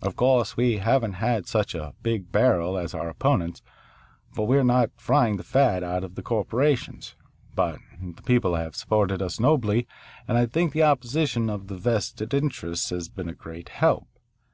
"Of 0.00 0.16
course 0.16 0.56
we 0.56 0.78
haven't 0.78 1.46
such 1.46 1.74
a 1.74 1.92
big 2.02 2.32
'barrel' 2.32 2.78
as 2.78 2.94
our 2.94 3.10
opponents, 3.10 3.60
for 4.32 4.46
we 4.46 4.56
are 4.56 4.64
not 4.64 4.92
frying 4.96 5.36
the 5.36 5.42
fat 5.44 5.84
out 5.84 6.02
of 6.02 6.14
the 6.14 6.22
corporations. 6.22 7.16
But 7.54 7.78
the 8.00 8.22
people 8.22 8.54
have 8.54 8.74
supported 8.74 9.20
us 9.20 9.38
nobly, 9.38 9.86
and 10.26 10.38
I 10.38 10.46
think 10.46 10.72
the 10.72 10.84
opposition 10.84 11.50
of 11.50 11.66
the 11.66 11.76
vested 11.76 12.32
interests 12.32 12.88
has 12.88 13.10
been 13.10 13.28
a 13.28 13.34
great 13.34 13.68
help. 13.68 14.08